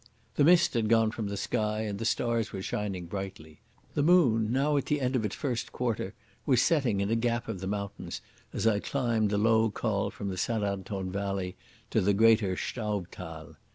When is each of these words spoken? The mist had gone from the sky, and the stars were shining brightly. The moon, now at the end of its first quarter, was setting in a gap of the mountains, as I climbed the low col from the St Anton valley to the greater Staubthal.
The 0.35 0.43
mist 0.43 0.73
had 0.73 0.89
gone 0.89 1.11
from 1.11 1.27
the 1.27 1.37
sky, 1.37 1.81
and 1.81 1.99
the 1.99 2.05
stars 2.05 2.51
were 2.51 2.63
shining 2.63 3.05
brightly. 3.05 3.59
The 3.93 4.01
moon, 4.01 4.51
now 4.51 4.75
at 4.75 4.87
the 4.87 4.99
end 4.99 5.15
of 5.15 5.23
its 5.25 5.35
first 5.35 5.71
quarter, 5.71 6.15
was 6.43 6.59
setting 6.63 7.01
in 7.01 7.11
a 7.11 7.15
gap 7.15 7.47
of 7.47 7.59
the 7.59 7.67
mountains, 7.67 8.19
as 8.51 8.65
I 8.65 8.79
climbed 8.79 9.29
the 9.29 9.37
low 9.37 9.69
col 9.69 10.09
from 10.09 10.29
the 10.29 10.37
St 10.37 10.63
Anton 10.63 11.11
valley 11.11 11.55
to 11.91 12.01
the 12.01 12.15
greater 12.15 12.55
Staubthal. 12.55 13.57